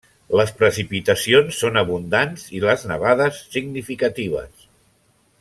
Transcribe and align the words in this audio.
Les 0.39 0.51
precipitacions 0.61 1.59
són 1.63 1.77
abundants 1.81 2.47
i 2.61 2.63
les 2.65 2.87
nevades 2.93 3.43
significatives. 3.59 4.67